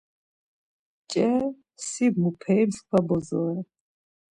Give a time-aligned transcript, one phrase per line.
[1.09, 1.27] Ç̌e,
[1.87, 3.59] si muperi mskva boz ore!